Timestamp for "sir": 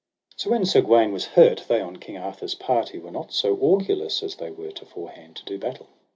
0.65-0.81